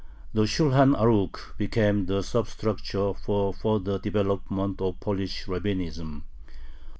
The 0.33 0.45
Shulhan 0.47 0.95
Arukh 0.97 1.55
became 1.59 2.07
the 2.07 2.23
substructure 2.23 3.13
for 3.13 3.53
the 3.53 3.59
further 3.59 3.99
development 3.99 4.81
of 4.81 4.99
Polish 4.99 5.45
rabbinism. 5.45 6.23